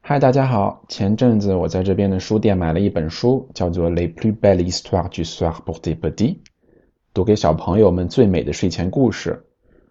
[0.00, 0.82] 嗨，大家好！
[0.88, 6.34] 前阵子我在这边的书店买了一本书，叫做《Les plus belles histoires du soir pour tes petits》，
[7.12, 9.44] 读给小朋友们最美的睡前故事。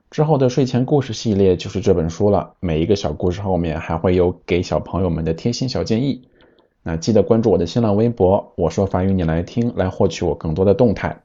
[0.10, 6.28] 之后的睡前故事系列就是这本书了，每一个小故事后面还会有给小朋友们的贴心小建议。
[6.82, 11.22] 那记得关注我的新浪微博，我说法语你来听，来获取我更多的动态。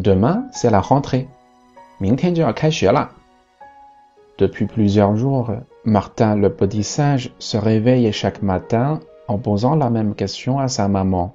[0.00, 1.28] Demain, c'est la rentrée.
[4.38, 5.50] Depuis plusieurs jours,
[5.84, 10.88] Martin le petit singe se réveille chaque matin en posant la même question à sa
[10.88, 11.34] maman.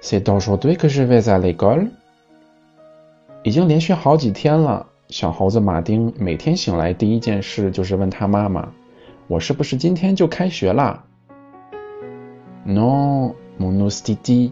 [0.00, 1.90] C'est aujourd'hui que je vais à l'école?
[3.44, 8.68] 已经连续好几天了，小猴子马丁每天醒来第一件事就是问他妈妈：“
[9.28, 11.04] 我是不是今天就开学啦？”
[12.66, 14.50] Non, mon oustiti,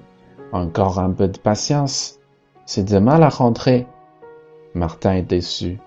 [0.53, 2.13] encore un peu de patience.
[2.66, 3.88] C'est demain la rentrée.
[4.74, 5.80] Martin est déçu.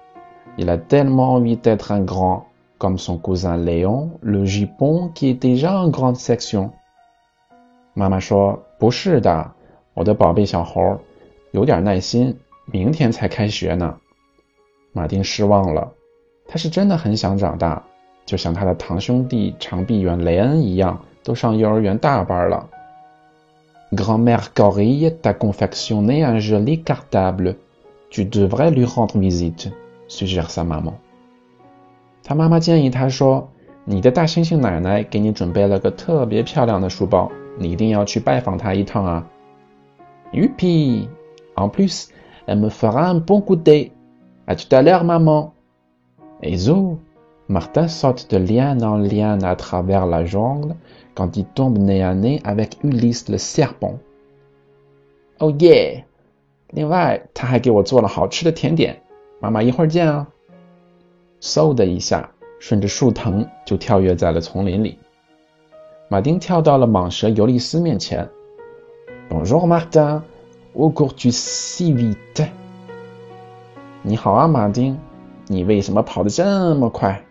[0.58, 2.46] Il a tellement envie d'être un grand,
[2.78, 6.70] comme son cousin Léon, le jupon qui est déjà en grande section.
[7.94, 9.52] 妈妈说：“不是的，
[9.94, 10.98] 我的宝贝小猴，
[11.52, 13.96] 有点耐心，明天才开学呢。”
[14.92, 15.92] 马丁失望了，
[16.46, 17.82] 他是真的很想长大，
[18.26, 22.68] 就像他的堂兄弟长臂猿雷恩一样，都上幼儿园大班了。
[23.93, 27.55] Grand-mère Corille t'a confectionné un joli cartable.
[28.09, 29.71] Tu devrais lui rendre visite,
[30.07, 30.93] suggère sa maman.
[32.23, 33.49] 他妈妈建议他说：“
[33.85, 39.27] 你的大猩猩奶奶给你准备了个特别漂亮的书包，你一定要去拜访她一趟啊。”
[40.31, 41.07] Youpi!
[41.55, 42.09] En plus,
[42.45, 43.91] elle me fera un bon coup d'œil.
[44.45, 45.53] À tout à l'heure, maman.
[46.41, 46.99] Et zo,
[47.47, 50.75] Martin saute de lien en lien à travers la jungle
[51.14, 53.98] quand il tombe nez à nez avec Ulysse le serpent.
[55.38, 56.04] Oh yeah!
[56.70, 59.00] 另外，他还给我做了好吃的甜点。
[59.40, 60.26] 妈妈，一会儿见啊！
[61.40, 64.98] 嗖的一下，顺着树藤就跳跃在了丛林里。
[66.08, 68.28] 马丁跳到了蟒蛇尤利斯面前。
[69.30, 70.22] Bonjour Martin,
[70.74, 72.48] où cours-tu si vite？
[74.02, 74.98] 你好啊，马丁，
[75.46, 77.23] 你为什么跑得这么快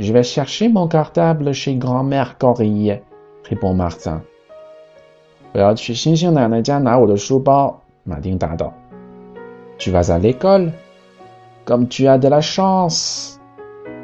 [0.00, 3.02] ？Je vais chercher mon cartable chez grand-mère Corille,
[3.46, 4.22] répond Martin.
[9.76, 10.72] Tu vas à l'école?
[11.66, 13.38] Comme tu as de la chance.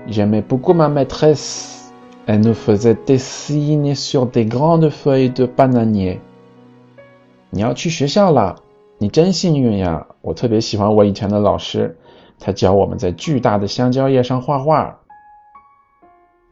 [0.06, 1.94] J'aimais beaucoup ma maîtresse.
[2.26, 6.20] Elle nous faisait des signes sur des grandes feuilles de bananier.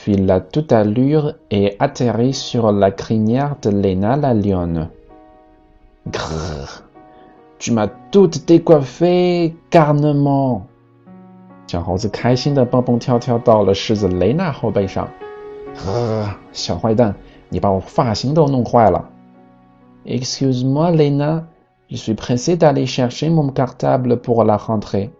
[0.00, 4.88] fila toute allure et atterrit sur la crinière de Lena la lionne.
[6.06, 6.82] Grrr,
[7.58, 10.62] tu m'as toute décoiffée, carnement.
[11.66, 15.08] 小猴子开心的蹦蹦跳跳到了狮子雷娜后背上。
[15.74, 17.14] 呵，小坏蛋，
[17.48, 19.08] 你把我发型都弄坏了。
[20.04, 21.46] Excuse-moi, Lena,
[21.90, 25.10] je suis pressé d'aller chercher mon cartable pour la rentrée.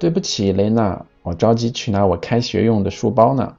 [0.00, 3.54] 对不起，雷娜，我着急去拿我开学用的书包呢。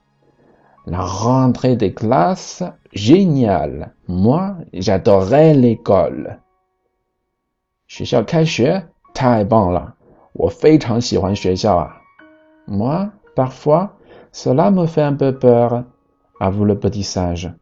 [0.85, 2.63] La rentrée des classes,
[2.93, 3.93] génial.
[4.07, 6.39] Moi, j'adorais l'école.
[7.87, 9.95] 学校开学太棒了，
[10.33, 12.01] 我非常喜欢学校啊。
[12.65, 13.89] Moi, parfois,
[14.31, 15.85] cela me fait un peu peur.
[16.39, 17.53] Avoue le petit singe.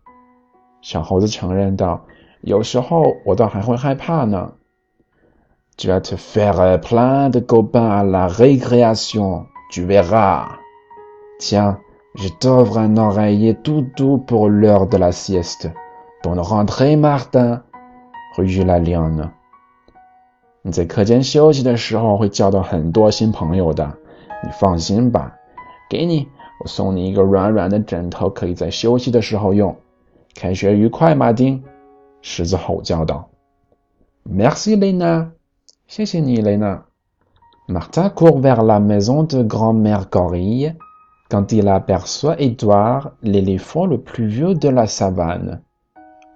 [0.81, 2.01] 小猴子承认道：“
[2.42, 4.54] 有时候我倒还会害怕呢。
[5.77, 10.57] Tu vas te faire plein de copains à la récréation, tu verras.
[11.39, 11.77] Tiens,
[12.15, 15.69] je t'offre un oreiller tout doux pour l'heure de la sieste.
[16.24, 17.63] Bonne rentrée, Martin.
[18.36, 19.31] Rue la Lionne.
[20.62, 23.98] 你在课间休息的时候会交到很多新朋友的，
[24.44, 25.33] 你放心吧。
[25.89, 26.27] 给你，
[26.59, 29.75] 我送你一个软软的枕头，可以在休息的时候用。
[30.36, 31.63] 开学愉快，马丁！
[32.21, 33.30] 狮子吼叫道。
[34.30, 35.30] Merci, Lena。
[35.88, 36.83] 谢谢你，雷娜。
[37.68, 40.75] Martin court vers la maison de grand-mère Corille
[41.31, 45.62] quand il aperçoit Edouard, l'éléphant le plus vieux de la savane.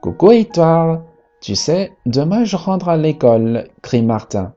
[0.01, 1.01] Coucou, Edouard.
[1.41, 4.53] Tu sais, demain je rentre à l'école, crie Martin.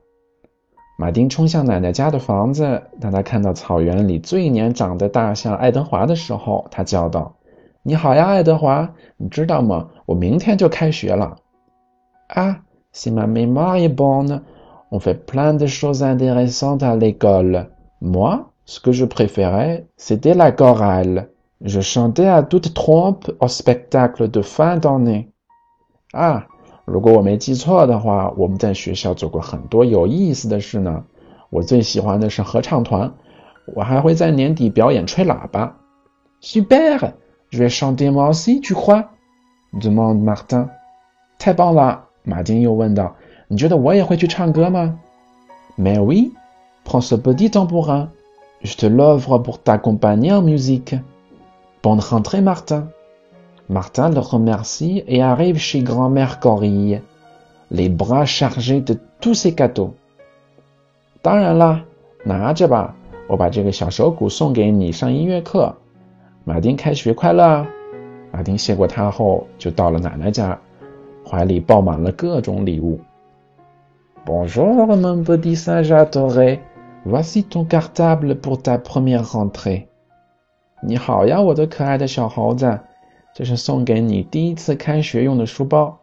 [0.97, 2.83] 马丁冲向奶奶家的房子。
[3.01, 8.93] 当他看到草原里最年长的大象爱德华的时候，他叫道：“你好呀，爱德华！
[9.17, 9.89] 你知道吗？
[10.05, 11.35] 我明天就开学了。”
[12.33, 12.57] Ah,
[12.93, 14.41] si ma mémoire est bonne,
[14.89, 17.67] on fait plein de choses intéressantes à l'école.
[17.99, 21.29] Moi, ce que je préférais, c'était la chorale.
[21.61, 25.29] Je chantais à toute trompe au spectacle de fin d'année.
[26.13, 26.43] Ah,
[26.85, 31.03] 如果我没记错的话，我们在学校做过很多有意思的事呢。
[31.49, 33.13] 我最喜欢的是合唱团，
[33.73, 35.77] 我还会在年底表演吹喇叭。
[36.41, 37.13] Super!
[37.51, 39.05] Je vais chanter moi aussi, tu crois?
[39.73, 40.69] demande Martin.
[41.39, 43.15] 太棒了，马丁又问道。
[43.47, 44.99] 你觉得我也会去唱歌吗？
[45.77, 46.33] Mais oui,
[46.85, 48.09] prends ce petit tambourin.
[48.61, 50.95] Je te l'offre pour t'accompagner en musique.
[51.83, 52.87] Bonne rentrée, Martin.
[53.69, 57.01] Martin le remercie et arrive chez grand-mère Corille,
[57.69, 59.93] les bras chargés de tous ses cadeaux.
[61.21, 61.83] 当然啦，
[62.23, 62.93] 拿着吧，
[63.27, 65.75] 我把这个小手鼓送给你上音乐课。
[66.43, 67.65] 马丁开学快乐！
[68.31, 70.59] 马丁谢过他后，就到了奶奶家，
[71.27, 72.99] 怀里抱满了各种礼物。
[74.25, 76.59] Bonjour, mon petit singe adoré.
[77.05, 79.87] Voici ton cartable pour ta première rentrée.
[80.81, 82.79] 你好呀，我的可爱的小猴子。
[83.33, 85.99] 这是送给你第一次开学用的书包。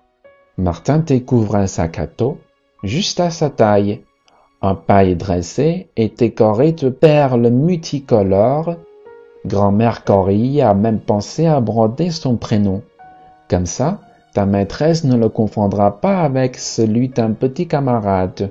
[0.56, 2.36] Martin découvre un sac à dos,
[2.82, 4.04] juste à sa taille,
[4.60, 8.76] un paille dressé et décoré de perles multicolores.
[9.46, 12.82] Grand-mère Corille a même pensé à broder son prénom.
[13.48, 13.98] Comme ça,
[14.34, 18.50] ta maîtresse ne le confondra pas avec celui d'un petit camarade.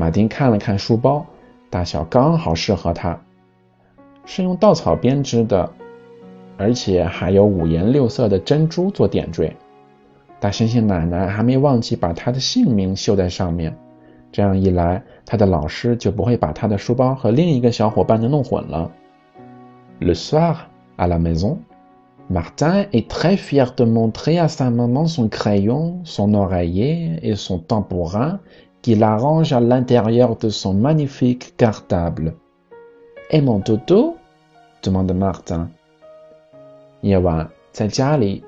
[0.00, 1.26] 马丁看了看书包，
[1.68, 3.20] 大小刚好适合他，
[4.24, 5.70] 是用稻草编织的。
[6.56, 9.54] 而且还有五颜六色的珍珠做点缀。
[10.40, 13.76] 大猩猩奶奶还没忘记把他的姓名绣在上面，
[14.32, 18.90] 这样一来，他的老师就不会把他的书包和另一个小伙伴的弄混了。
[20.00, 20.54] Le soir,
[20.96, 21.58] à la maison,
[22.30, 27.58] Martin est très fier de montrer à sa maman son crayon, son oreiller et son
[27.58, 28.38] tambourin
[28.81, 32.33] qu'il arrange à l'intérieur de son magnifique cartable.
[33.31, 34.15] Et mon toto?
[34.81, 35.69] demande Martin.
[37.01, 38.43] 夜晚，在家里，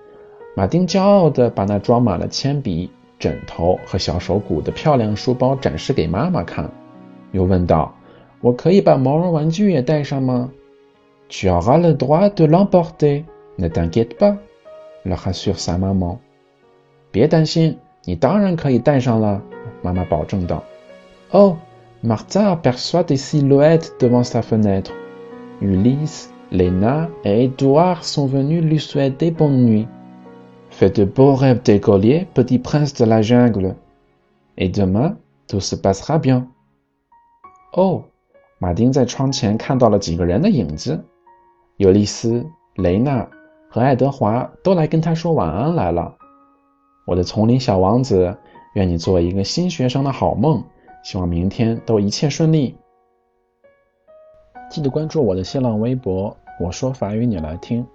[0.55, 6.69] 马丁骄傲地把那装满了铅笔、枕头和小手鼓的漂亮书包展示给妈妈看，
[7.31, 10.49] 又问道：“我可以把毛绒玩具也带上吗？”
[11.29, 13.25] Tu auras le droit de l'emporter,
[13.57, 14.37] ne t'inquiète pas,
[15.03, 16.17] le rassure sa maman.
[17.11, 19.41] 别担心，你当然可以带上了，
[19.81, 20.63] 妈妈保证道。
[21.31, 21.55] Oh,
[22.03, 24.91] Martin aperçoit des silhouettes devant sa fenêtre.
[25.61, 26.31] Ulysse.
[26.49, 29.85] Lena et Edouard sont venus lui souhaiter bonne nuit.
[30.69, 33.75] Fais de beaux rêves d'écolier, petit prince de la jungle.
[34.57, 35.17] Et demain,
[35.49, 36.47] tout se passera bien.
[37.73, 38.03] Oh，
[38.59, 41.03] 马丁在窗前看到了几个人的影子，
[41.75, 42.45] 尤利斯、
[42.75, 43.27] 雷娜
[43.69, 46.15] 和爱德华都来跟他说晚安来了。
[47.05, 48.37] 我的丛林小王子，
[48.74, 50.62] 愿你做一个新学生的好梦，
[51.02, 52.74] 希望明天都一切顺利。
[54.70, 56.34] 记得关注我的新浪微博。
[56.60, 57.86] 我说法语，你来听。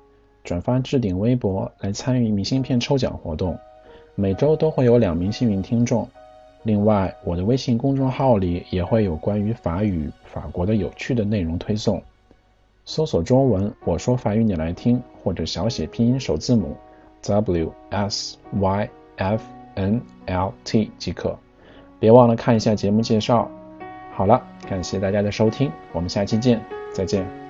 [0.43, 3.57] 转发置顶微博来参与明信片抽奖活动，
[4.15, 6.07] 每周都会有两名幸运听众。
[6.63, 12.01] 另外，我的微信公众号里也会有关于法语、法国的有趣的内容推送。
[12.86, 16.75] 搜索中文“我说法语，你来听”或者小写拼音首字母
[17.22, 19.43] W S Y F
[19.77, 21.38] N L T 即可。
[22.00, 23.50] 别忘了看一下节目介绍。
[24.13, 27.47] 好了，感谢大家的收听，我们下期见，再见。